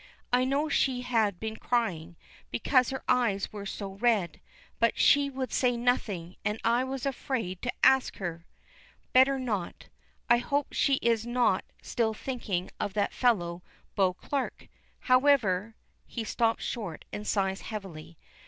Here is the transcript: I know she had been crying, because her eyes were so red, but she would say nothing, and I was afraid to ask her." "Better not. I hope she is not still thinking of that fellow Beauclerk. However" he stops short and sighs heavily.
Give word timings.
I 0.33 0.45
know 0.45 0.67
she 0.67 1.01
had 1.01 1.39
been 1.39 1.57
crying, 1.57 2.15
because 2.49 2.89
her 2.89 3.03
eyes 3.07 3.53
were 3.53 3.67
so 3.67 3.93
red, 3.93 4.41
but 4.79 4.97
she 4.97 5.29
would 5.29 5.53
say 5.53 5.77
nothing, 5.77 6.37
and 6.43 6.59
I 6.63 6.83
was 6.83 7.05
afraid 7.05 7.61
to 7.61 7.73
ask 7.83 8.15
her." 8.17 8.47
"Better 9.13 9.37
not. 9.37 9.89
I 10.27 10.39
hope 10.39 10.73
she 10.73 10.95
is 11.03 11.27
not 11.27 11.63
still 11.83 12.15
thinking 12.15 12.71
of 12.79 12.95
that 12.95 13.13
fellow 13.13 13.61
Beauclerk. 13.95 14.69
However" 15.01 15.75
he 16.07 16.23
stops 16.23 16.63
short 16.65 17.05
and 17.13 17.27
sighs 17.27 17.61
heavily. 17.61 18.17